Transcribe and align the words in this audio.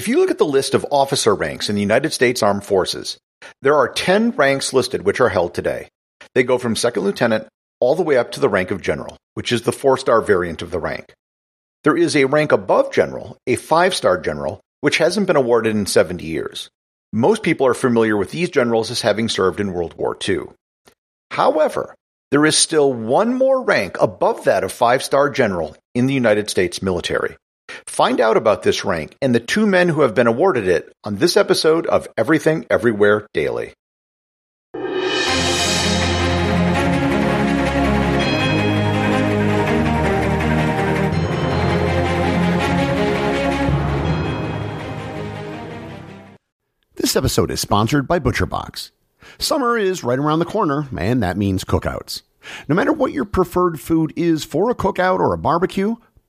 If 0.00 0.08
you 0.08 0.16
look 0.16 0.30
at 0.30 0.38
the 0.38 0.46
list 0.46 0.72
of 0.72 0.86
officer 0.90 1.34
ranks 1.34 1.68
in 1.68 1.74
the 1.74 1.82
United 1.82 2.14
States 2.14 2.42
Armed 2.42 2.64
Forces, 2.64 3.18
there 3.60 3.74
are 3.74 3.92
10 3.92 4.30
ranks 4.30 4.72
listed 4.72 5.04
which 5.04 5.20
are 5.20 5.28
held 5.28 5.52
today. 5.52 5.90
They 6.34 6.42
go 6.42 6.56
from 6.56 6.74
second 6.74 7.02
lieutenant 7.02 7.48
all 7.80 7.94
the 7.94 8.02
way 8.02 8.16
up 8.16 8.32
to 8.32 8.40
the 8.40 8.48
rank 8.48 8.70
of 8.70 8.80
general, 8.80 9.18
which 9.34 9.52
is 9.52 9.60
the 9.60 9.72
four 9.72 9.98
star 9.98 10.22
variant 10.22 10.62
of 10.62 10.70
the 10.70 10.78
rank. 10.78 11.12
There 11.84 11.98
is 11.98 12.16
a 12.16 12.24
rank 12.24 12.50
above 12.50 12.90
general, 12.94 13.36
a 13.46 13.56
five 13.56 13.94
star 13.94 14.18
general, 14.18 14.62
which 14.80 14.96
hasn't 14.96 15.26
been 15.26 15.36
awarded 15.36 15.76
in 15.76 15.84
70 15.84 16.24
years. 16.24 16.70
Most 17.12 17.42
people 17.42 17.66
are 17.66 17.74
familiar 17.74 18.16
with 18.16 18.30
these 18.30 18.48
generals 18.48 18.90
as 18.90 19.02
having 19.02 19.28
served 19.28 19.60
in 19.60 19.74
World 19.74 19.92
War 19.98 20.16
II. 20.26 20.44
However, 21.30 21.94
there 22.30 22.46
is 22.46 22.56
still 22.56 22.90
one 22.90 23.34
more 23.34 23.62
rank 23.62 23.98
above 24.00 24.44
that 24.44 24.64
of 24.64 24.72
five 24.72 25.02
star 25.02 25.28
general 25.28 25.76
in 25.94 26.06
the 26.06 26.14
United 26.14 26.48
States 26.48 26.80
military. 26.80 27.36
Find 27.90 28.20
out 28.20 28.36
about 28.36 28.62
this 28.62 28.84
rank 28.84 29.16
and 29.20 29.34
the 29.34 29.40
two 29.40 29.66
men 29.66 29.88
who 29.88 30.02
have 30.02 30.14
been 30.14 30.28
awarded 30.28 30.68
it 30.68 30.92
on 31.02 31.16
this 31.16 31.36
episode 31.36 31.88
of 31.88 32.06
Everything 32.16 32.64
Everywhere 32.70 33.26
Daily. 33.34 33.74
This 46.94 47.16
episode 47.16 47.50
is 47.50 47.60
sponsored 47.60 48.06
by 48.06 48.20
ButcherBox. 48.20 48.92
Summer 49.40 49.76
is 49.76 50.04
right 50.04 50.18
around 50.18 50.38
the 50.38 50.44
corner, 50.44 50.86
and 50.96 51.24
that 51.24 51.36
means 51.36 51.64
cookouts. 51.64 52.22
No 52.68 52.76
matter 52.76 52.92
what 52.92 53.12
your 53.12 53.24
preferred 53.24 53.80
food 53.80 54.12
is 54.14 54.44
for 54.44 54.70
a 54.70 54.76
cookout 54.76 55.18
or 55.18 55.34
a 55.34 55.38
barbecue, 55.38 55.96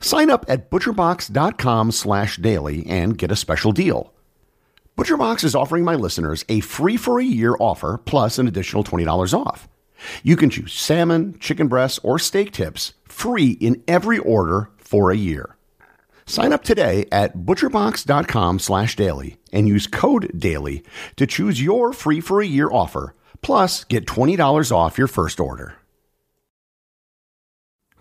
Sign 0.00 0.30
up 0.30 0.44
at 0.48 0.70
butcherbox.com 0.70 1.92
slash 1.92 2.36
daily 2.36 2.86
and 2.86 3.16
get 3.16 3.32
a 3.32 3.36
special 3.36 3.72
deal. 3.72 4.12
ButcherBox 4.96 5.42
is 5.42 5.54
offering 5.54 5.84
my 5.84 5.94
listeners 5.94 6.44
a 6.50 6.60
free 6.60 6.98
for 6.98 7.18
a 7.18 7.24
year 7.24 7.56
offer 7.58 7.98
plus 8.04 8.38
an 8.38 8.46
additional 8.46 8.84
$20 8.84 9.32
off. 9.34 9.68
You 10.22 10.36
can 10.36 10.50
choose 10.50 10.74
salmon, 10.74 11.38
chicken 11.38 11.68
breasts, 11.68 11.98
or 12.02 12.18
steak 12.18 12.52
tips 12.52 12.92
free 13.04 13.52
in 13.52 13.82
every 13.88 14.18
order 14.18 14.70
for 14.76 15.10
a 15.10 15.16
year. 15.16 15.56
Sign 16.26 16.52
up 16.52 16.62
today 16.62 17.06
at 17.10 17.36
butcherbox.com 17.38 18.58
slash 18.58 18.96
daily 18.96 19.38
and 19.52 19.66
use 19.66 19.86
code 19.86 20.30
DAILY 20.38 20.82
to 21.16 21.26
choose 21.26 21.62
your 21.62 21.92
free 21.92 22.20
for 22.20 22.40
a 22.40 22.46
year 22.46 22.70
offer, 22.70 23.14
plus 23.40 23.84
get 23.84 24.06
$20 24.06 24.72
off 24.72 24.98
your 24.98 25.08
first 25.08 25.40
order. 25.40 25.74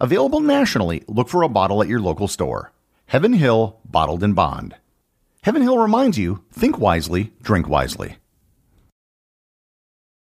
Available 0.00 0.40
nationally, 0.40 1.02
look 1.08 1.28
for 1.28 1.42
a 1.42 1.48
bottle 1.48 1.82
at 1.82 1.88
your 1.88 2.00
local 2.00 2.28
store. 2.28 2.72
Heaven 3.06 3.32
Hill 3.32 3.78
Bottled 3.84 4.22
in 4.22 4.32
Bond. 4.32 4.74
Heaven 5.42 5.62
Hill 5.62 5.78
reminds 5.78 6.18
you 6.18 6.44
think 6.52 6.78
wisely, 6.78 7.32
drink 7.42 7.68
wisely. 7.68 8.16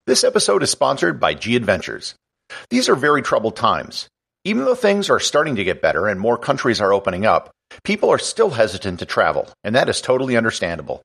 This 0.08 0.24
episode 0.24 0.64
is 0.64 0.70
sponsored 0.70 1.20
by 1.20 1.36
G 1.36 1.56
Adventures. 1.56 2.16
These 2.70 2.90
are 2.90 2.96
very 2.96 3.22
troubled 3.22 3.56
times. 3.56 4.08
Even 4.44 4.66
though 4.66 4.76
things 4.76 5.10
are 5.10 5.20
starting 5.20 5.56
to 5.58 5.64
get 5.64 5.82
better 5.82 6.08
and 6.08 6.20
more 6.20 6.38
countries 6.38 6.82
are 6.82 6.92
opening 6.92 7.26
up, 7.26 7.52
people 7.84 8.10
are 8.10 8.18
still 8.18 8.50
hesitant 8.50 9.00
to 9.00 9.06
travel, 9.06 9.48
and 9.64 9.76
that 9.76 9.90
is 9.90 10.02
totally 10.02 10.36
understandable. 10.36 11.02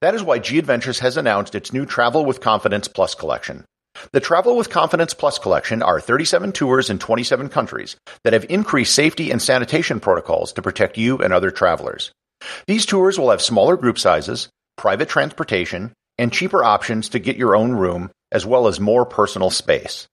That 0.00 0.14
is 0.14 0.22
why 0.22 0.38
G 0.38 0.58
Adventures 0.58 1.00
has 1.00 1.16
announced 1.16 1.54
its 1.54 1.72
new 1.72 1.84
Travel 1.84 2.24
with 2.24 2.40
Confidence 2.40 2.88
Plus 2.88 3.14
collection. 3.14 3.64
The 4.12 4.20
Travel 4.20 4.56
with 4.56 4.70
Confidence 4.70 5.14
Plus 5.14 5.38
collection 5.38 5.82
are 5.82 6.00
37 6.00 6.52
tours 6.52 6.90
in 6.90 6.98
27 6.98 7.48
countries 7.48 7.96
that 8.24 8.32
have 8.32 8.46
increased 8.48 8.94
safety 8.94 9.30
and 9.30 9.40
sanitation 9.40 10.00
protocols 10.00 10.52
to 10.52 10.62
protect 10.62 10.98
you 10.98 11.18
and 11.18 11.32
other 11.32 11.50
travelers. 11.50 12.12
These 12.66 12.86
tours 12.86 13.18
will 13.18 13.30
have 13.30 13.42
smaller 13.42 13.76
group 13.76 13.98
sizes, 13.98 14.48
private 14.76 15.08
transportation, 15.08 15.92
and 16.18 16.32
cheaper 16.32 16.62
options 16.62 17.08
to 17.10 17.18
get 17.18 17.36
your 17.36 17.56
own 17.56 17.72
room, 17.72 18.10
as 18.32 18.46
well 18.46 18.68
as 18.68 18.80
more 18.80 19.04
personal 19.04 19.50
space. 19.50 20.06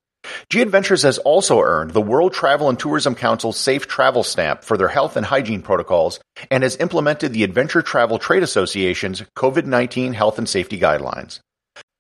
G 0.50 0.62
Adventures 0.62 1.03
has 1.03 1.19
also 1.19 1.62
earned 1.62 1.91
the 1.91 2.02
World 2.02 2.34
Travel 2.34 2.69
and 2.69 2.79
Tourism 2.79 3.13
Council's 3.13 3.59
Safe 3.59 3.88
Travel 3.88 4.23
Stamp 4.23 4.63
for 4.63 4.78
their 4.78 4.88
health 4.88 5.17
and 5.17 5.25
hygiene 5.25 5.62
protocols 5.62 6.19
and 6.50 6.63
has 6.63 6.78
implemented 6.78 7.34
the 7.34 7.44
Adventure 7.44 7.84
Travel 7.84 8.17
Trade 8.17 8.41
Association's 8.41 9.23
COVID 9.38 9.66
19 9.66 10.13
health 10.13 10.40
and 10.40 10.50
safety 10.50 10.79
guidelines. 10.79 11.40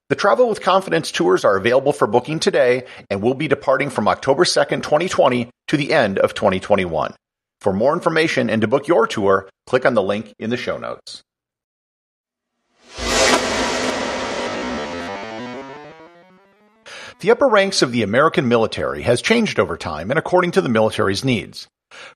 The 0.07 0.15
Travel 0.15 0.49
with 0.49 0.61
Confidence 0.61 1.11
tours 1.11 1.43
are 1.43 1.57
available 1.57 1.91
for 1.91 2.05
booking 2.05 2.39
today 2.39 2.85
and 3.09 3.23
will 3.23 3.33
be 3.33 3.47
departing 3.47 3.89
from 3.89 4.07
October 4.07 4.43
2nd, 4.43 4.83
2020 4.83 5.49
to 5.69 5.77
the 5.77 5.93
end 5.93 6.19
of 6.19 6.35
2021. 6.35 7.15
For 7.59 7.73
more 7.73 7.91
information 7.91 8.51
and 8.51 8.61
to 8.61 8.67
book 8.67 8.87
your 8.87 9.07
tour, 9.07 9.49
click 9.65 9.83
on 9.83 9.95
the 9.95 10.03
link 10.03 10.31
in 10.37 10.51
the 10.51 10.57
show 10.57 10.77
notes. 10.77 11.23
The 17.21 17.31
upper 17.31 17.47
ranks 17.47 17.81
of 17.81 17.91
the 17.91 18.03
American 18.03 18.47
military 18.47 19.01
has 19.01 19.23
changed 19.23 19.59
over 19.59 19.75
time 19.75 20.11
and 20.11 20.19
according 20.19 20.51
to 20.51 20.61
the 20.61 20.69
military's 20.69 21.25
needs. 21.25 21.67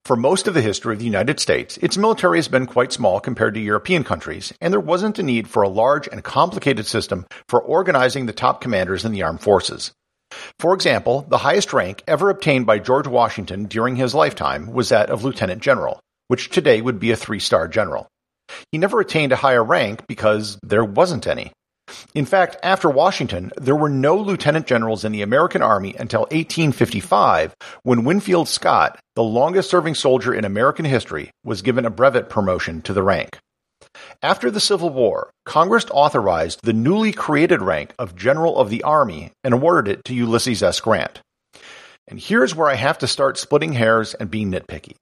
For 0.06 0.16
most 0.16 0.48
of 0.48 0.54
the 0.54 0.62
history 0.62 0.94
of 0.94 1.00
the 1.00 1.06
United 1.06 1.40
States, 1.40 1.78
its 1.78 1.98
military 1.98 2.38
has 2.38 2.48
been 2.48 2.66
quite 2.66 2.92
small 2.92 3.20
compared 3.20 3.54
to 3.54 3.60
European 3.60 4.04
countries, 4.04 4.54
and 4.60 4.74
there 4.74 4.80
wasn't 4.80 5.20
a 5.20 5.24
need 5.24 5.48
for 5.48 5.64
a 5.64 5.70
large 5.70 6.08
and 6.08 6.24
complicated 6.24 6.86
system 6.86 7.26
for 7.48 7.62
organizing 7.62 8.26
the 8.26 8.34
top 8.34 8.62
commanders 8.62 9.06
in 9.06 9.12
the 9.12 9.24
armed 9.24 9.42
forces. 9.42 9.92
For 10.60 10.74
example, 10.74 11.26
the 11.28 11.40
highest 11.40 11.74
rank 11.74 12.04
ever 12.08 12.30
obtained 12.30 12.66
by 12.66 12.80
George 12.80 13.08
Washington 13.08 13.66
during 13.66 13.96
his 13.96 14.14
lifetime 14.14 14.72
was 14.72 14.90
that 14.90 15.10
of 15.10 15.24
lieutenant 15.24 15.62
general, 15.62 16.00
which 16.28 16.50
today 16.50 16.82
would 16.82 17.00
be 17.00 17.12
a 17.12 17.16
three-star 17.16 17.68
general. 17.68 18.08
He 18.72 18.78
never 18.78 19.00
attained 19.00 19.32
a 19.32 19.38
higher 19.38 19.64
rank 19.64 20.08
because 20.08 20.60
there 20.64 20.84
wasn't 20.84 21.28
any. 21.28 21.52
In 22.14 22.26
fact, 22.26 22.58
after 22.64 22.90
Washington, 22.90 23.52
there 23.58 23.76
were 23.76 23.90
no 23.90 24.18
lieutenant 24.18 24.68
generals 24.68 25.06
in 25.06 25.12
the 25.12 25.22
American 25.22 25.62
Army 25.62 25.96
until 25.98 26.22
1855 26.22 27.56
when 27.84 28.04
Winfield 28.04 28.48
Scott, 28.48 29.00
the 29.16 29.24
longest 29.24 29.70
serving 29.70 29.96
soldier 29.96 30.34
in 30.34 30.46
American 30.46 30.86
history, 30.86 31.32
was 31.44 31.62
given 31.62 31.86
a 31.86 31.90
brevet 31.90 32.30
promotion 32.30 32.82
to 32.84 32.94
the 32.94 33.04
rank. 33.04 33.40
After 34.22 34.52
the 34.52 34.60
Civil 34.60 34.90
War, 34.90 35.32
Congress 35.46 35.86
authorized 35.92 36.60
the 36.64 36.74
newly 36.74 37.12
created 37.12 37.62
rank 37.62 37.94
of 37.98 38.16
General 38.16 38.58
of 38.58 38.70
the 38.70 38.84
Army 38.84 39.32
and 39.44 39.54
awarded 39.54 40.00
it 40.00 40.06
to 40.06 40.14
Ulysses 40.14 40.62
S. 40.62 40.80
Grant. 40.80 41.22
And 42.08 42.20
here's 42.20 42.56
where 42.56 42.70
I 42.70 42.76
have 42.76 42.98
to 43.00 43.08
start 43.08 43.38
splitting 43.38 43.74
hairs 43.74 44.14
and 44.14 44.30
being 44.30 44.52
nitpicky. 44.52 44.96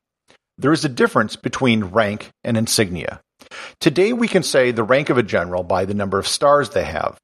There 0.58 0.74
is 0.74 0.84
a 0.84 0.90
difference 0.90 1.36
between 1.36 1.86
rank 1.86 2.30
and 2.44 2.58
insignia. 2.58 3.22
Today 3.80 4.14
we 4.14 4.28
can 4.28 4.44
say 4.44 4.72
the 4.72 4.84
rank 4.84 5.10
of 5.10 5.18
a 5.18 5.24
general 5.24 5.64
by 5.64 5.86
the 5.86 5.94
number 5.94 6.20
of 6.20 6.28
stars 6.28 6.70
they 6.70 6.86
have, 6.86 7.18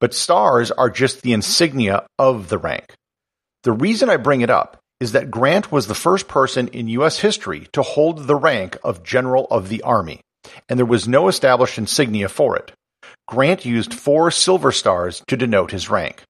but 0.00 0.14
stars 0.14 0.70
are 0.70 0.90
just 0.90 1.22
the 1.22 1.32
insignia 1.32 2.06
of 2.18 2.48
the 2.48 2.58
rank. 2.58 2.94
The 3.62 3.72
reason 3.72 4.08
I 4.08 4.16
bring 4.16 4.40
it 4.40 4.50
up 4.50 4.78
is 5.00 5.12
that 5.12 5.30
Grant 5.30 5.72
was 5.72 5.86
the 5.86 5.94
first 5.94 6.28
person 6.28 6.68
in 6.68 6.88
U.S. 6.88 7.18
history 7.18 7.68
to 7.72 7.82
hold 7.82 8.26
the 8.26 8.36
rank 8.36 8.76
of 8.84 9.02
General 9.02 9.46
of 9.50 9.68
the 9.68 9.82
Army, 9.82 10.20
and 10.68 10.78
there 10.78 10.86
was 10.86 11.08
no 11.08 11.28
established 11.28 11.78
insignia 11.78 12.28
for 12.28 12.56
it. 12.56 12.72
Grant 13.26 13.64
used 13.64 13.94
four 13.94 14.30
silver 14.30 14.72
stars 14.72 15.22
to 15.28 15.36
denote 15.36 15.70
his 15.70 15.88
rank. 15.88 16.22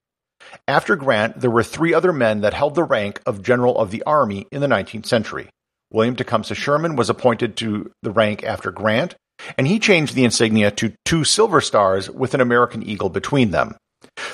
After 0.67 0.97
Grant, 0.97 1.41
there 1.41 1.51
were 1.51 1.63
three 1.63 1.95
other 1.95 2.13
men 2.13 2.41
that 2.43 2.55
held 2.55 2.75
the 2.75 2.85
rank 2.85 3.21
of 3.27 3.43
General 3.43 3.79
of 3.79 3.91
the 3.91 4.03
Army 4.05 4.47
in 4.53 4.61
the 4.61 4.67
19th 4.67 5.07
century. 5.07 5.49
William 5.93 6.15
Tecumseh 6.15 6.55
Sherman 6.55 6.97
was 6.97 7.11
appointed 7.11 7.57
to 7.57 7.91
the 8.03 8.13
rank 8.13 8.45
after 8.45 8.71
Grant, 8.71 9.17
and 9.57 9.67
he 9.67 9.79
changed 9.79 10.15
the 10.15 10.25
insignia 10.25 10.71
to 10.73 10.95
two 11.05 11.25
silver 11.25 11.61
stars 11.61 12.11
with 12.11 12.35
an 12.35 12.41
American 12.41 12.83
eagle 12.83 13.09
between 13.09 13.51
them. 13.51 13.77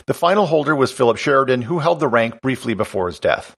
The 0.06 0.14
final 0.14 0.46
holder 0.46 0.74
was 0.74 0.92
Philip 0.92 1.16
Sheridan, 1.16 1.62
who 1.62 1.80
held 1.80 2.00
the 2.00 2.08
rank 2.08 2.40
briefly 2.40 2.74
before 2.74 3.06
his 3.06 3.18
death. 3.18 3.54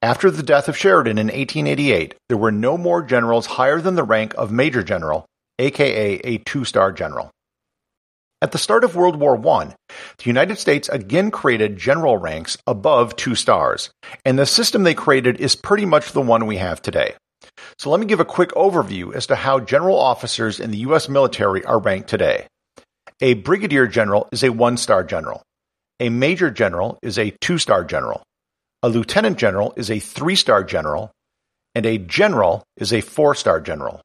After 0.00 0.30
the 0.30 0.42
death 0.42 0.68
of 0.68 0.76
Sheridan 0.76 1.18
in 1.18 1.26
1888, 1.26 2.14
there 2.28 2.38
were 2.38 2.52
no 2.52 2.78
more 2.78 3.02
generals 3.02 3.46
higher 3.46 3.80
than 3.80 3.96
the 3.96 4.04
rank 4.04 4.34
of 4.38 4.52
Major 4.52 4.82
General, 4.82 5.26
aka 5.58 6.20
a 6.24 6.38
two 6.38 6.64
star 6.64 6.92
general. 6.92 7.30
At 8.40 8.52
the 8.52 8.58
start 8.58 8.84
of 8.84 8.94
World 8.94 9.16
War 9.16 9.36
I, 9.48 9.74
the 9.88 10.24
United 10.24 10.58
States 10.58 10.88
again 10.90 11.30
created 11.30 11.78
general 11.78 12.18
ranks 12.18 12.58
above 12.66 13.16
two 13.16 13.34
stars, 13.34 13.90
and 14.24 14.38
the 14.38 14.46
system 14.46 14.82
they 14.82 14.94
created 14.94 15.40
is 15.40 15.56
pretty 15.56 15.86
much 15.86 16.12
the 16.12 16.20
one 16.20 16.46
we 16.46 16.58
have 16.58 16.82
today. 16.82 17.14
So 17.78 17.90
let 17.90 18.00
me 18.00 18.06
give 18.06 18.20
a 18.20 18.24
quick 18.24 18.50
overview 18.50 19.14
as 19.14 19.26
to 19.26 19.36
how 19.36 19.60
general 19.60 19.98
officers 19.98 20.60
in 20.60 20.70
the 20.70 20.78
U.S. 20.78 21.08
military 21.08 21.64
are 21.64 21.78
ranked 21.78 22.08
today. 22.08 22.46
A 23.20 23.34
brigadier 23.34 23.86
general 23.86 24.28
is 24.32 24.44
a 24.44 24.50
one 24.50 24.76
star 24.76 25.04
general. 25.04 25.42
A 26.00 26.08
major 26.08 26.50
general 26.50 26.98
is 27.02 27.18
a 27.18 27.30
two 27.40 27.58
star 27.58 27.84
general. 27.84 28.22
A 28.82 28.88
lieutenant 28.88 29.38
general 29.38 29.72
is 29.76 29.90
a 29.90 29.98
three 29.98 30.36
star 30.36 30.64
general. 30.64 31.10
And 31.74 31.86
a 31.86 31.98
general 31.98 32.64
is 32.76 32.92
a 32.92 33.00
four 33.00 33.34
star 33.34 33.60
general. 33.60 34.00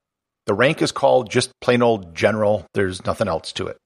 The 0.45 0.53
rank 0.53 0.81
is 0.81 0.91
called 0.91 1.29
just 1.29 1.51
plain 1.61 1.83
old 1.83 2.15
general. 2.15 2.65
There's 2.73 3.05
nothing 3.05 3.27
else 3.27 3.51
to 3.53 3.67
it. 3.67 3.77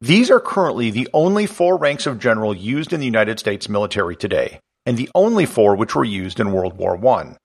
These 0.00 0.30
are 0.32 0.40
currently 0.40 0.90
the 0.90 1.08
only 1.14 1.46
four 1.46 1.76
ranks 1.76 2.06
of 2.06 2.18
general 2.18 2.52
used 2.52 2.92
in 2.92 2.98
the 2.98 3.06
United 3.06 3.38
States 3.38 3.68
military 3.68 4.16
today, 4.16 4.58
and 4.84 4.96
the 4.96 5.08
only 5.14 5.46
four 5.46 5.76
which 5.76 5.94
were 5.94 6.04
used 6.04 6.40
in 6.40 6.50
World 6.50 6.76
War 6.76 6.98
I. 7.06 7.36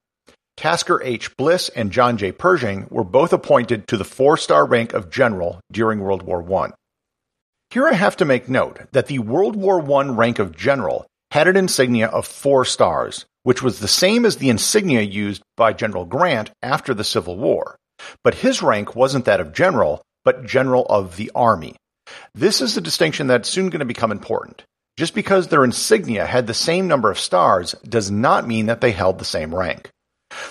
Tasker 0.57 1.01
H. 1.04 1.38
Bliss 1.38 1.69
and 1.69 1.92
John 1.92 2.18
J. 2.18 2.31
Pershing 2.31 2.88
were 2.89 3.04
both 3.04 3.31
appointed 3.31 3.88
to 3.88 3.98
the 3.98 4.04
four-star 4.04 4.65
rank 4.65 4.92
of 4.94 5.12
general 5.12 5.62
during 5.71 6.00
World 6.00 6.24
War 6.24 6.44
I. 6.63 6.71
Here 7.69 7.88
I 7.88 7.94
have 7.94 8.18
to 8.18 8.25
make 8.25 8.50
note 8.50 8.80
that 8.92 9.06
the 9.06 9.19
World 9.19 9.56
War 9.56 9.80
I 9.80 10.07
rank 10.09 10.39
of 10.39 10.57
general 10.57 11.06
had 11.30 11.48
an 11.48 11.57
insignia 11.57 12.07
of 12.07 12.25
four 12.25 12.65
stars, 12.65 13.25
which 13.44 13.62
was 13.62 13.80
the 13.80 13.88
same 13.88 14.25
as 14.25 14.38
the 14.38 14.50
insignia 14.50 15.01
used 15.01 15.44
by 15.56 15.74
General 15.74 16.06
Grant 16.06 16.50
after 16.63 16.95
the 16.95 17.04
Civil 17.04 17.38
War. 17.38 17.77
But 18.24 18.33
his 18.36 18.63
rank 18.63 18.95
wasn't 18.95 19.25
that 19.25 19.39
of 19.39 19.54
general, 19.54 20.01
but 20.25 20.45
general 20.45 20.88
of 20.88 21.18
the 21.18 21.31
army. 21.36 21.75
This 22.33 22.62
is 22.62 22.75
a 22.75 22.81
distinction 22.81 23.27
that's 23.27 23.48
soon 23.48 23.69
going 23.69 23.80
to 23.80 23.86
become 23.86 24.12
important. 24.12 24.63
Just 24.98 25.13
because 25.13 25.48
their 25.48 25.63
insignia 25.63 26.25
had 26.25 26.48
the 26.48 26.56
same 26.56 26.88
number 26.88 27.12
of 27.12 27.19
stars 27.19 27.75
does 27.88 28.09
not 28.09 28.48
mean 28.48 28.65
that 28.65 28.81
they 28.81 28.92
held 28.92 29.19
the 29.19 29.25
same 29.25 29.54
rank. 29.54 29.92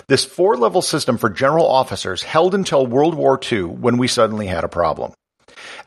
This 0.07 0.25
four 0.25 0.57
level 0.57 0.81
system 0.81 1.17
for 1.17 1.29
general 1.29 1.67
officers 1.67 2.23
held 2.23 2.53
until 2.53 2.87
World 2.87 3.15
War 3.15 3.39
II 3.51 3.63
when 3.63 3.97
we 3.97 4.07
suddenly 4.07 4.47
had 4.47 4.63
a 4.63 4.69
problem. 4.69 5.13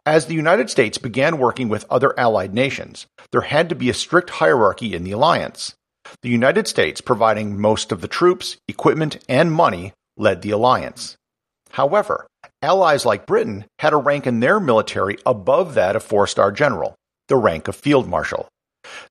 As 0.07 0.27
the 0.27 0.35
United 0.35 0.71
States 0.71 0.99
began 0.99 1.39
working 1.39 1.69
with 1.69 1.85
other 1.91 2.19
allied 2.19 2.55
nations, 2.55 3.07
there 3.33 3.43
had 3.43 3.69
to 3.69 3.75
be 3.75 3.91
a 3.91 3.95
strict 3.95 4.31
hierarchy 4.31 4.95
in 4.95 5.05
the 5.05 5.13
alliance. 5.13 5.75
The 6.23 6.31
United 6.31 6.67
States, 6.67 7.01
providing 7.01 7.61
most 7.61 7.93
of 7.93 8.01
the 8.01 8.09
troops, 8.09 8.57
equipment, 8.67 9.19
and 9.29 9.53
money, 9.53 9.93
led 10.17 10.43
the 10.43 10.51
alliance. 10.51 11.17
However, 11.71 12.27
allies 12.63 13.05
like 13.05 13.27
Britain 13.27 13.65
had 13.79 13.93
a 13.93 13.97
rank 13.97 14.27
in 14.27 14.41
their 14.41 14.59
military 14.59 15.19
above 15.25 15.75
that 15.75 15.97
of 15.97 16.03
four 16.03 16.27
star 16.27 16.51
general, 16.51 16.95
the 17.29 17.37
rank 17.37 17.69
of 17.69 17.77
field 17.77 18.09
marshal. 18.09 18.49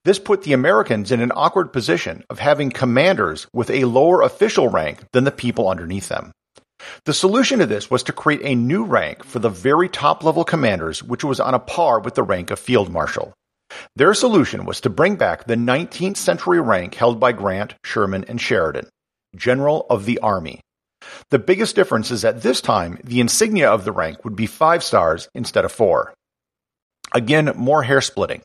This 0.06 0.20
put 0.20 0.44
the 0.44 0.54
Americans 0.54 1.12
in 1.12 1.22
an 1.22 1.32
awkward 1.36 1.74
position 1.74 2.24
of 2.30 2.40
having 2.40 2.72
commanders 2.72 3.48
with 3.54 3.70
a 3.70 3.86
lower 3.86 4.22
official 4.22 4.68
rank 4.70 5.00
than 5.12 5.24
the 5.24 5.32
people 5.32 5.70
underneath 5.70 6.10
them. 6.10 6.32
The 7.06 7.14
solution 7.14 7.60
to 7.60 7.66
this 7.66 7.92
was 7.92 8.04
to 8.04 8.14
create 8.14 8.42
a 8.44 8.56
new 8.56 8.84
rank 8.84 9.24
for 9.24 9.40
the 9.40 9.50
very 9.50 9.90
top 9.90 10.24
level 10.24 10.44
commanders, 10.44 11.04
which 11.04 11.24
was 11.24 11.40
on 11.40 11.54
a 11.54 11.60
par 11.60 12.00
with 12.00 12.16
the 12.16 12.24
rank 12.24 12.52
of 12.52 12.60
field 12.60 12.90
marshal. 12.90 13.34
Their 13.96 14.14
solution 14.14 14.66
was 14.66 14.82
to 14.82 14.90
bring 14.90 15.16
back 15.16 15.46
the 15.46 15.56
19th 15.56 16.18
century 16.18 16.60
rank 16.60 16.96
held 16.96 17.20
by 17.20 17.34
Grant, 17.34 17.76
Sherman, 17.84 18.26
and 18.28 18.40
Sheridan, 18.42 18.88
General 19.36 19.86
of 19.90 20.06
the 20.06 20.20
Army. 20.20 20.62
The 21.30 21.40
biggest 21.40 21.76
difference 21.76 22.12
is 22.12 22.24
that 22.24 22.42
this 22.42 22.62
time 22.62 23.00
the 23.04 23.20
insignia 23.20 23.70
of 23.72 23.86
the 23.86 23.92
rank 23.92 24.24
would 24.24 24.36
be 24.36 24.48
five 24.48 24.84
stars 24.84 25.30
instead 25.36 25.66
of 25.66 25.72
four. 25.72 26.14
Again, 27.14 27.52
more 27.56 27.84
hair 27.84 28.02
splitting. 28.02 28.42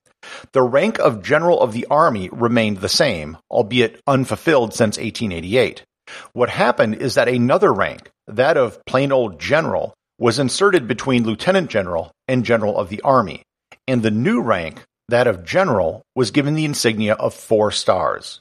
The 0.52 0.62
rank 0.62 0.98
of 0.98 1.22
General 1.22 1.60
of 1.60 1.72
the 1.72 1.86
Army 1.90 2.28
remained 2.32 2.78
the 2.78 2.88
same, 2.88 3.36
albeit 3.50 4.00
unfulfilled 4.06 4.74
since 4.74 4.96
1888. 4.96 5.84
What 6.32 6.50
happened 6.50 6.96
is 6.96 7.14
that 7.14 7.28
another 7.28 7.72
rank, 7.72 8.10
that 8.26 8.56
of 8.56 8.84
plain 8.84 9.12
old 9.12 9.38
General, 9.38 9.94
was 10.18 10.38
inserted 10.38 10.86
between 10.86 11.24
Lieutenant 11.24 11.70
General 11.70 12.12
and 12.28 12.44
General 12.44 12.78
of 12.78 12.88
the 12.88 13.00
Army, 13.02 13.42
and 13.88 14.02
the 14.02 14.10
new 14.10 14.40
rank, 14.40 14.82
that 15.08 15.26
of 15.26 15.44
General, 15.44 16.02
was 16.14 16.30
given 16.30 16.54
the 16.54 16.64
insignia 16.64 17.14
of 17.14 17.34
four 17.34 17.70
stars. 17.70 18.40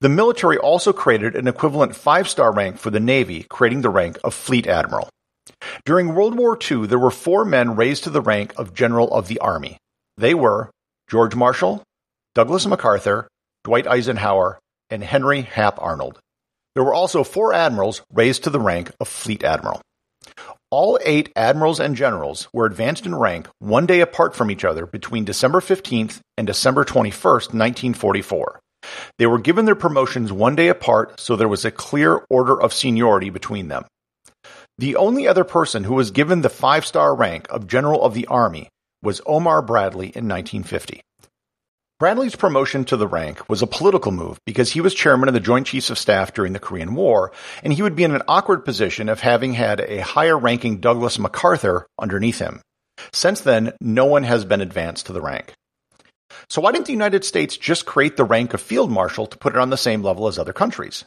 The 0.00 0.08
military 0.08 0.56
also 0.56 0.92
created 0.92 1.34
an 1.34 1.48
equivalent 1.48 1.96
five 1.96 2.28
star 2.28 2.52
rank 2.52 2.78
for 2.78 2.90
the 2.90 3.00
Navy, 3.00 3.44
creating 3.48 3.82
the 3.82 3.90
rank 3.90 4.18
of 4.24 4.34
Fleet 4.34 4.66
Admiral. 4.66 5.08
During 5.84 6.14
World 6.14 6.36
War 6.36 6.58
II, 6.58 6.86
there 6.86 6.98
were 6.98 7.10
four 7.10 7.44
men 7.44 7.76
raised 7.76 8.04
to 8.04 8.10
the 8.10 8.20
rank 8.20 8.54
of 8.56 8.74
General 8.74 9.12
of 9.12 9.28
the 9.28 9.38
Army. 9.40 9.78
They 10.16 10.34
were 10.34 10.70
George 11.08 11.34
Marshall, 11.34 11.82
Douglas 12.34 12.66
MacArthur, 12.66 13.28
Dwight 13.64 13.86
Eisenhower, 13.86 14.58
and 14.90 15.04
Henry 15.04 15.42
Hap 15.42 15.80
Arnold. 15.80 16.18
There 16.74 16.84
were 16.84 16.94
also 16.94 17.24
four 17.24 17.52
admirals 17.52 18.02
raised 18.12 18.44
to 18.44 18.50
the 18.50 18.60
rank 18.60 18.90
of 19.00 19.08
Fleet 19.08 19.44
Admiral. 19.44 19.80
All 20.70 20.98
eight 21.04 21.30
admirals 21.36 21.78
and 21.78 21.94
generals 21.94 22.48
were 22.52 22.66
advanced 22.66 23.06
in 23.06 23.14
rank 23.14 23.48
one 23.60 23.86
day 23.86 24.00
apart 24.00 24.34
from 24.34 24.50
each 24.50 24.64
other 24.64 24.86
between 24.86 25.24
December 25.24 25.60
15th 25.60 26.20
and 26.36 26.46
December 26.46 26.84
21st, 26.84 27.54
1944. 27.54 28.60
They 29.18 29.26
were 29.26 29.38
given 29.38 29.66
their 29.66 29.76
promotions 29.76 30.32
one 30.32 30.56
day 30.56 30.68
apart, 30.68 31.20
so 31.20 31.36
there 31.36 31.48
was 31.48 31.64
a 31.64 31.70
clear 31.70 32.24
order 32.28 32.60
of 32.60 32.72
seniority 32.72 33.30
between 33.30 33.68
them. 33.68 33.84
The 34.78 34.96
only 34.96 35.28
other 35.28 35.44
person 35.44 35.84
who 35.84 35.94
was 35.94 36.10
given 36.10 36.42
the 36.42 36.50
five 36.50 36.84
star 36.84 37.14
rank 37.14 37.46
of 37.50 37.68
General 37.68 38.02
of 38.02 38.14
the 38.14 38.26
Army 38.26 38.68
was 39.04 39.20
Omar 39.26 39.62
Bradley 39.62 40.06
in 40.06 40.28
1950. 40.28 41.00
Bradley's 42.00 42.34
promotion 42.34 42.84
to 42.86 42.96
the 42.96 43.06
rank 43.06 43.48
was 43.48 43.62
a 43.62 43.68
political 43.68 44.10
move 44.10 44.38
because 44.44 44.72
he 44.72 44.80
was 44.80 44.94
chairman 44.94 45.28
of 45.28 45.34
the 45.34 45.40
Joint 45.40 45.68
Chiefs 45.68 45.90
of 45.90 45.98
Staff 45.98 46.34
during 46.34 46.52
the 46.52 46.58
Korean 46.58 46.94
War, 46.94 47.30
and 47.62 47.72
he 47.72 47.82
would 47.82 47.94
be 47.94 48.02
in 48.02 48.14
an 48.14 48.22
awkward 48.26 48.64
position 48.64 49.08
of 49.08 49.20
having 49.20 49.52
had 49.52 49.80
a 49.80 50.02
higher 50.02 50.36
ranking 50.36 50.80
Douglas 50.80 51.18
MacArthur 51.20 51.86
underneath 51.98 52.40
him. 52.40 52.60
Since 53.12 53.42
then, 53.42 53.74
no 53.80 54.06
one 54.06 54.24
has 54.24 54.44
been 54.44 54.60
advanced 54.60 55.06
to 55.06 55.12
the 55.12 55.20
rank. 55.20 55.54
So 56.48 56.60
why 56.60 56.72
didn't 56.72 56.86
the 56.86 56.92
United 56.92 57.24
States 57.24 57.56
just 57.56 57.86
create 57.86 58.16
the 58.16 58.24
rank 58.24 58.54
of 58.54 58.60
field 58.60 58.90
marshal 58.90 59.26
to 59.26 59.38
put 59.38 59.54
it 59.54 59.60
on 59.60 59.70
the 59.70 59.76
same 59.76 60.02
level 60.02 60.26
as 60.26 60.38
other 60.38 60.52
countries? 60.52 61.04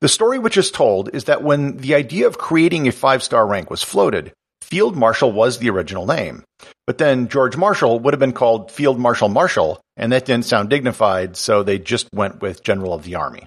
The 0.00 0.08
story 0.08 0.38
which 0.38 0.56
is 0.56 0.70
told 0.70 1.14
is 1.14 1.24
that 1.24 1.42
when 1.42 1.78
the 1.78 1.94
idea 1.94 2.26
of 2.26 2.38
creating 2.38 2.86
a 2.86 2.92
five 2.92 3.22
star 3.22 3.46
rank 3.46 3.70
was 3.70 3.82
floated, 3.82 4.32
Field 4.70 4.96
Marshal 4.96 5.32
was 5.32 5.58
the 5.58 5.70
original 5.70 6.04
name. 6.04 6.44
But 6.86 6.98
then 6.98 7.28
George 7.28 7.56
Marshall 7.56 8.00
would 8.00 8.12
have 8.12 8.20
been 8.20 8.32
called 8.32 8.70
Field 8.70 8.98
Marshal 8.98 9.30
Marshall, 9.30 9.80
and 9.96 10.12
that 10.12 10.26
didn't 10.26 10.44
sound 10.44 10.68
dignified, 10.68 11.38
so 11.38 11.62
they 11.62 11.78
just 11.78 12.06
went 12.12 12.42
with 12.42 12.62
General 12.62 12.92
of 12.92 13.04
the 13.04 13.14
Army. 13.14 13.46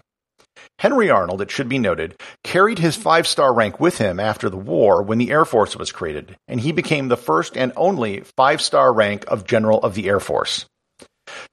Henry 0.80 1.12
Arnold, 1.12 1.42
it 1.42 1.52
should 1.52 1.70
be 1.70 1.78
noted, 1.78 2.20
carried 2.44 2.80
his 2.80 2.96
five 2.96 3.28
star 3.28 3.54
rank 3.54 3.80
with 3.80 4.00
him 4.00 4.20
after 4.20 4.50
the 4.50 4.58
war 4.58 5.04
when 5.04 5.20
the 5.20 5.30
Air 5.30 5.46
Force 5.46 5.76
was 5.76 5.92
created, 5.92 6.36
and 6.48 6.60
he 6.60 6.72
became 6.72 7.08
the 7.08 7.18
first 7.18 7.56
and 7.56 7.72
only 7.76 8.22
five 8.36 8.62
star 8.62 8.92
rank 8.92 9.24
of 9.28 9.46
General 9.46 9.80
of 9.84 9.94
the 9.94 10.08
Air 10.08 10.20
Force. 10.20 10.66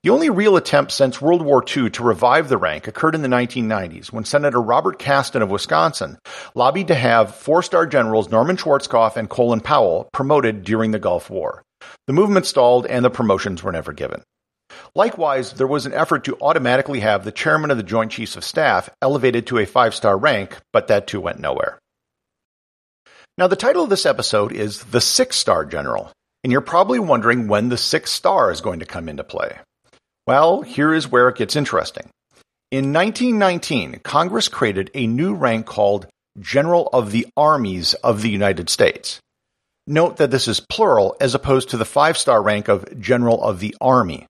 The 0.03 0.11
only 0.11 0.31
real 0.31 0.57
attempt 0.57 0.93
since 0.93 1.21
World 1.21 1.43
War 1.43 1.65
II 1.65 1.91
to 1.91 2.03
revive 2.03 2.49
the 2.49 2.57
rank 2.57 2.87
occurred 2.87 3.15
in 3.15 3.23
the 3.23 3.29
1990s 3.29 4.13
when 4.13 4.25
Senator 4.25 4.61
Robert 4.61 4.99
Kasten 4.99 5.43
of 5.43 5.51
Wisconsin 5.51 6.19
lobbied 6.55 6.89
to 6.89 6.95
have 6.95 7.35
four 7.35 7.63
star 7.63 7.87
generals 7.87 8.31
Norman 8.31 8.57
Schwarzkopf 8.57 9.17
and 9.17 9.29
Colin 9.29 9.61
Powell 9.61 10.09
promoted 10.13 10.65
during 10.65 10.91
the 10.91 10.99
Gulf 10.99 11.31
War. 11.31 11.63
The 12.07 12.13
movement 12.13 12.47
stalled 12.47 12.87
and 12.87 13.05
the 13.05 13.11
promotions 13.11 13.63
were 13.63 13.73
never 13.73 13.93
given. 13.93 14.23
Likewise, 14.95 15.53
there 15.53 15.67
was 15.67 15.87
an 15.87 15.95
effort 15.95 16.25
to 16.25 16.37
automatically 16.41 17.01
have 17.01 17.25
the 17.25 17.33
chairman 17.33 17.71
of 17.71 17.77
the 17.77 17.83
Joint 17.83 18.13
Chiefs 18.13 18.37
of 18.37 18.45
Staff 18.45 18.91
elevated 19.01 19.47
to 19.47 19.59
a 19.59 19.67
five 19.67 19.95
star 19.95 20.17
rank, 20.17 20.57
but 20.73 20.89
that 20.89 21.07
too 21.07 21.21
went 21.21 21.41
nowhere. 21.41 21.79
Now, 23.37 23.47
the 23.47 23.57
title 23.57 23.85
of 23.85 23.91
this 23.91 24.07
episode 24.07 24.53
is 24.53 24.83
The 24.85 25.01
Six 25.01 25.37
Star 25.37 25.65
General, 25.65 26.11
and 26.43 26.51
you're 26.51 26.61
probably 26.61 26.99
wondering 26.99 27.47
when 27.47 27.69
the 27.69 27.77
six 27.77 28.11
star 28.11 28.51
is 28.51 28.61
going 28.61 28.81
to 28.81 28.87
come 28.87 29.09
into 29.09 29.23
play. 29.23 29.59
Well, 30.29 30.61
here 30.61 30.93
is 30.93 31.11
where 31.11 31.31
it 31.31 31.39
gets 31.39 31.57
interesting. 31.57 32.11
In 32.71 32.93
1919, 32.93 34.01
Congress 34.01 34.49
created 34.49 34.91
a 34.93 35.07
new 35.07 35.33
rank 35.33 35.65
called 35.65 36.07
General 36.39 36.91
of 36.93 37.13
the 37.13 37.27
Armies 37.35 37.95
of 37.95 38.21
the 38.21 38.29
United 38.29 38.69
States. 38.69 39.21
Note 39.87 40.19
that 40.19 40.31
this 40.31 40.47
is 40.47 40.61
plural 40.61 41.17
as 41.19 41.35
opposed 41.35 41.71
to 41.71 41.79
the 41.79 41.87
five 41.87 42.19
star 42.19 42.43
rank 42.43 42.69
of 42.69 43.01
General 43.01 43.43
of 43.43 43.61
the 43.61 43.75
Army. 43.81 44.27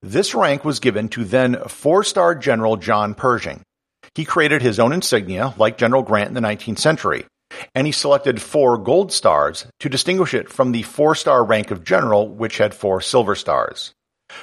This 0.00 0.34
rank 0.34 0.64
was 0.64 0.80
given 0.80 1.10
to 1.10 1.24
then 1.24 1.58
four 1.68 2.02
star 2.02 2.34
General 2.34 2.78
John 2.78 3.12
Pershing. 3.12 3.60
He 4.14 4.24
created 4.24 4.62
his 4.62 4.78
own 4.78 4.94
insignia, 4.94 5.52
like 5.58 5.76
General 5.76 6.02
Grant 6.02 6.28
in 6.28 6.34
the 6.34 6.40
19th 6.40 6.78
century, 6.78 7.26
and 7.74 7.86
he 7.86 7.92
selected 7.92 8.40
four 8.40 8.78
gold 8.78 9.12
stars 9.12 9.66
to 9.80 9.90
distinguish 9.90 10.32
it 10.32 10.48
from 10.48 10.72
the 10.72 10.82
four 10.82 11.14
star 11.14 11.44
rank 11.44 11.70
of 11.70 11.84
General, 11.84 12.26
which 12.26 12.56
had 12.56 12.72
four 12.72 13.02
silver 13.02 13.34
stars. 13.34 13.92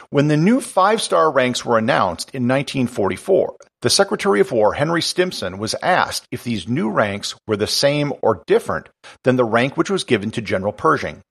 When 0.10 0.28
the 0.28 0.38
new 0.38 0.62
five 0.62 1.02
star 1.02 1.32
ranks 1.32 1.66
were 1.66 1.78
announced 1.78 2.30
in 2.30 2.48
1944, 2.48 3.56
the 3.82 3.90
Secretary 3.90 4.40
of 4.40 4.52
War, 4.52 4.74
Henry 4.74 5.02
Stimson, 5.02 5.58
was 5.58 5.76
asked 5.82 6.26
if 6.32 6.44
these 6.44 6.68
new 6.68 6.90
ranks 6.90 7.36
were 7.48 7.58
the 7.58 7.68
same 7.68 8.14
or 8.22 8.44
different 8.48 8.90
than 9.24 9.36
the 9.36 9.44
rank 9.44 9.76
which 9.76 9.90
was 9.90 10.04
given 10.04 10.32
to 10.32 10.42
General 10.42 10.72
Pershing. 10.72 11.22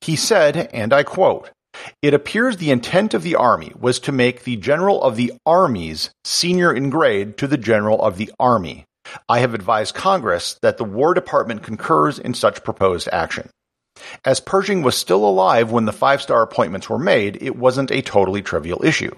He 0.00 0.16
said, 0.16 0.68
and 0.72 0.92
I 0.92 1.02
quote, 1.02 1.50
it 2.02 2.12
appears 2.12 2.56
the 2.56 2.70
intent 2.70 3.14
of 3.14 3.22
the 3.22 3.36
Army 3.36 3.72
was 3.78 4.00
to 4.00 4.12
make 4.12 4.44
the 4.44 4.56
General 4.56 5.02
of 5.02 5.16
the 5.16 5.32
Armies 5.46 6.10
senior 6.24 6.72
in 6.72 6.90
grade 6.90 7.38
to 7.38 7.46
the 7.46 7.56
General 7.56 8.02
of 8.02 8.16
the 8.16 8.32
Army. 8.38 8.84
I 9.28 9.40
have 9.40 9.54
advised 9.54 9.94
Congress 9.94 10.58
that 10.62 10.76
the 10.76 10.84
War 10.84 11.14
Department 11.14 11.62
concurs 11.62 12.18
in 12.18 12.34
such 12.34 12.64
proposed 12.64 13.08
action. 13.12 13.48
As 14.24 14.40
Pershing 14.40 14.82
was 14.82 14.96
still 14.96 15.24
alive 15.24 15.70
when 15.70 15.84
the 15.84 15.92
five 15.92 16.22
star 16.22 16.42
appointments 16.42 16.88
were 16.88 16.98
made, 16.98 17.42
it 17.42 17.56
wasn't 17.56 17.90
a 17.90 18.02
totally 18.02 18.42
trivial 18.42 18.84
issue. 18.84 19.14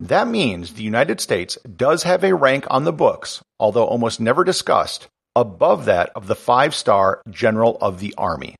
That 0.00 0.28
means 0.28 0.72
the 0.72 0.82
United 0.82 1.20
States 1.20 1.56
does 1.76 2.02
have 2.02 2.24
a 2.24 2.34
rank 2.34 2.66
on 2.68 2.84
the 2.84 2.92
books, 2.92 3.40
although 3.60 3.84
almost 3.84 4.20
never 4.20 4.44
discussed, 4.44 5.06
above 5.36 5.84
that 5.84 6.10
of 6.14 6.26
the 6.26 6.34
five 6.34 6.74
star 6.74 7.22
General 7.30 7.78
of 7.80 8.00
the 8.00 8.14
Army. 8.18 8.56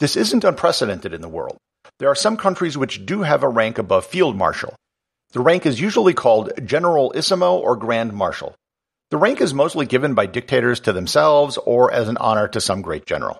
This 0.00 0.16
isn't 0.16 0.44
unprecedented 0.44 1.12
in 1.12 1.20
the 1.20 1.28
world. 1.28 1.56
There 1.98 2.08
are 2.08 2.14
some 2.14 2.36
countries 2.36 2.78
which 2.78 3.06
do 3.06 3.22
have 3.22 3.42
a 3.42 3.48
rank 3.48 3.78
above 3.78 4.06
Field 4.06 4.36
Marshal. 4.36 4.74
The 5.32 5.40
rank 5.40 5.66
is 5.66 5.80
usually 5.80 6.14
called 6.14 6.52
Generalissimo 6.64 7.56
or 7.56 7.76
Grand 7.76 8.12
Marshal. 8.12 8.54
The 9.10 9.16
rank 9.18 9.40
is 9.40 9.54
mostly 9.54 9.86
given 9.86 10.14
by 10.14 10.26
dictators 10.26 10.80
to 10.80 10.92
themselves 10.92 11.58
or 11.58 11.92
as 11.92 12.08
an 12.08 12.16
honor 12.16 12.48
to 12.48 12.60
some 12.60 12.82
great 12.82 13.06
general. 13.06 13.38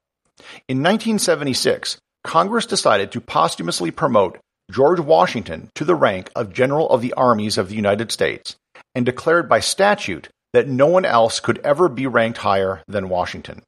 In 0.69 0.79
1976, 0.79 1.99
Congress 2.25 2.67
decided 2.67 3.13
to 3.13 3.21
posthumously 3.21 3.91
promote 3.91 4.39
George 4.71 5.01
Washington 5.01 5.71
to 5.75 5.85
the 5.85 5.95
rank 5.95 6.31
of 6.37 6.53
General 6.53 6.89
of 6.91 7.03
the 7.03 7.13
Armies 7.15 7.59
of 7.59 7.69
the 7.69 7.75
United 7.75 8.13
States 8.13 8.57
and 8.95 9.05
declared 9.05 9.49
by 9.49 9.61
statute 9.61 10.29
that 10.53 10.69
no 10.69 10.87
one 10.87 11.05
else 11.05 11.41
could 11.41 11.59
ever 11.59 11.89
be 11.89 12.07
ranked 12.07 12.39
higher 12.39 12.83
than 12.87 13.09
Washington. 13.09 13.63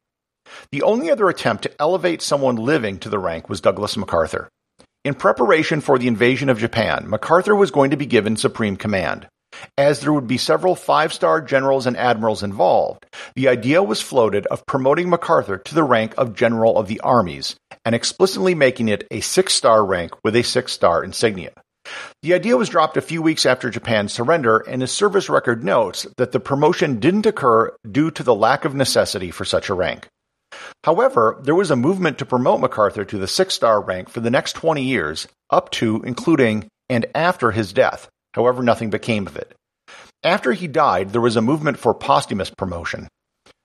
The 0.70 0.82
only 0.82 1.10
other 1.10 1.28
attempt 1.28 1.62
to 1.64 1.80
elevate 1.80 2.22
someone 2.22 2.56
living 2.56 2.98
to 2.98 3.08
the 3.08 3.18
rank 3.18 3.48
was 3.48 3.60
Douglas 3.60 3.96
MacArthur. 3.96 4.48
In 5.04 5.14
preparation 5.14 5.80
for 5.80 5.98
the 5.98 6.08
invasion 6.08 6.48
of 6.48 6.58
Japan, 6.58 7.08
MacArthur 7.08 7.54
was 7.54 7.70
going 7.70 7.90
to 7.90 7.96
be 7.96 8.06
given 8.06 8.36
supreme 8.36 8.76
command. 8.76 9.26
As 9.76 10.00
there 10.00 10.12
would 10.12 10.26
be 10.26 10.38
several 10.38 10.74
five 10.74 11.12
star 11.12 11.40
generals 11.40 11.86
and 11.86 11.96
admirals 11.96 12.42
involved, 12.42 13.06
the 13.34 13.48
idea 13.48 13.82
was 13.82 14.00
floated 14.00 14.46
of 14.46 14.66
promoting 14.66 15.08
MacArthur 15.08 15.58
to 15.58 15.74
the 15.74 15.82
rank 15.82 16.14
of 16.16 16.34
General 16.34 16.78
of 16.78 16.88
the 16.88 17.00
Armies 17.00 17.56
and 17.84 17.94
explicitly 17.94 18.54
making 18.54 18.88
it 18.88 19.06
a 19.10 19.20
six 19.20 19.54
star 19.54 19.84
rank 19.84 20.12
with 20.24 20.36
a 20.36 20.42
six 20.42 20.72
star 20.72 21.04
insignia. 21.04 21.52
The 22.22 22.34
idea 22.34 22.56
was 22.56 22.70
dropped 22.70 22.96
a 22.96 23.02
few 23.02 23.20
weeks 23.20 23.44
after 23.44 23.68
Japan's 23.68 24.12
surrender, 24.12 24.58
and 24.58 24.80
his 24.80 24.90
service 24.90 25.28
record 25.28 25.62
notes 25.62 26.06
that 26.16 26.32
the 26.32 26.40
promotion 26.40 26.98
didn't 26.98 27.26
occur 27.26 27.74
due 27.90 28.10
to 28.12 28.22
the 28.22 28.34
lack 28.34 28.64
of 28.64 28.74
necessity 28.74 29.30
for 29.30 29.44
such 29.44 29.68
a 29.68 29.74
rank. 29.74 30.08
However, 30.84 31.38
there 31.42 31.54
was 31.54 31.70
a 31.70 31.76
movement 31.76 32.18
to 32.18 32.26
promote 32.26 32.60
MacArthur 32.60 33.04
to 33.04 33.18
the 33.18 33.28
six 33.28 33.54
star 33.54 33.82
rank 33.82 34.08
for 34.08 34.20
the 34.20 34.30
next 34.30 34.54
20 34.54 34.82
years, 34.82 35.28
up 35.50 35.70
to, 35.72 36.02
including, 36.04 36.68
and 36.88 37.06
after 37.14 37.50
his 37.50 37.72
death. 37.72 38.08
However, 38.34 38.62
nothing 38.62 38.90
became 38.90 39.26
of 39.26 39.36
it. 39.36 39.54
After 40.22 40.52
he 40.52 40.66
died, 40.66 41.10
there 41.10 41.20
was 41.20 41.36
a 41.36 41.42
movement 41.42 41.78
for 41.78 41.94
posthumous 41.94 42.50
promotion. 42.50 43.08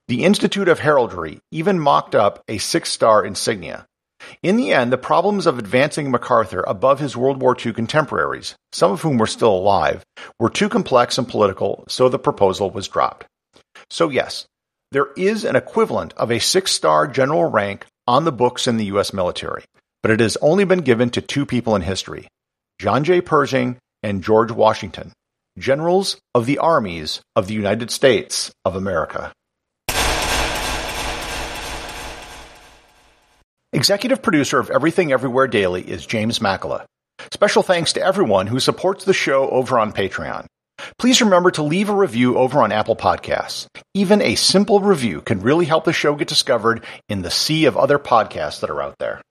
The 0.07 0.23
Institute 0.23 0.67
of 0.67 0.79
Heraldry 0.79 1.39
even 1.51 1.79
mocked 1.79 2.15
up 2.15 2.43
a 2.47 2.57
six 2.57 2.91
star 2.91 3.25
insignia. 3.25 3.85
In 4.43 4.57
the 4.57 4.73
end, 4.73 4.91
the 4.91 4.97
problems 4.97 5.47
of 5.47 5.57
advancing 5.57 6.11
MacArthur 6.11 6.63
above 6.67 6.99
his 6.99 7.15
World 7.15 7.41
War 7.41 7.55
II 7.55 7.73
contemporaries, 7.73 8.55
some 8.71 8.91
of 8.91 9.01
whom 9.01 9.17
were 9.17 9.27
still 9.27 9.55
alive, 9.55 10.03
were 10.39 10.49
too 10.49 10.67
complex 10.67 11.17
and 11.17 11.27
political, 11.27 11.85
so 11.87 12.09
the 12.09 12.19
proposal 12.19 12.69
was 12.69 12.87
dropped. 12.87 13.25
So, 13.89 14.09
yes, 14.09 14.45
there 14.91 15.07
is 15.15 15.45
an 15.45 15.55
equivalent 15.55 16.13
of 16.13 16.31
a 16.31 16.39
six 16.39 16.71
star 16.71 17.07
general 17.07 17.49
rank 17.49 17.85
on 18.07 18.25
the 18.25 18.31
books 18.31 18.67
in 18.67 18.77
the 18.77 18.85
U.S. 18.85 19.13
military, 19.13 19.63
but 20.01 20.11
it 20.11 20.19
has 20.19 20.37
only 20.41 20.65
been 20.65 20.81
given 20.81 21.09
to 21.11 21.21
two 21.21 21.45
people 21.45 21.75
in 21.75 21.81
history 21.81 22.27
John 22.79 23.03
J. 23.03 23.21
Pershing 23.21 23.77
and 24.03 24.23
George 24.23 24.51
Washington, 24.51 25.13
generals 25.57 26.17
of 26.33 26.45
the 26.45 26.57
armies 26.57 27.21
of 27.35 27.47
the 27.47 27.53
United 27.53 27.91
States 27.91 28.51
of 28.65 28.75
America. 28.75 29.31
Executive 33.71 34.21
producer 34.21 34.59
of 34.59 34.71
Everything 34.71 35.11
Everywhere 35.11 35.47
Daily 35.47 35.83
is 35.83 36.05
James 36.05 36.39
Makala. 36.39 36.85
Special 37.31 37.61
thanks 37.61 37.93
to 37.93 38.01
everyone 38.01 38.47
who 38.47 38.59
supports 38.59 39.05
the 39.05 39.13
show 39.13 39.47
over 39.49 39.77
on 39.77 39.93
Patreon. 39.93 40.47
Please 40.97 41.21
remember 41.21 41.51
to 41.51 41.61
leave 41.61 41.89
a 41.89 41.95
review 41.95 42.37
over 42.37 42.63
on 42.63 42.71
Apple 42.71 42.95
Podcasts. 42.95 43.67
Even 43.93 44.21
a 44.21 44.35
simple 44.35 44.79
review 44.79 45.21
can 45.21 45.41
really 45.41 45.65
help 45.65 45.83
the 45.83 45.93
show 45.93 46.15
get 46.15 46.27
discovered 46.27 46.83
in 47.09 47.21
the 47.21 47.29
sea 47.29 47.65
of 47.65 47.77
other 47.77 47.99
podcasts 47.99 48.61
that 48.61 48.69
are 48.69 48.81
out 48.81 48.95
there. 48.97 49.21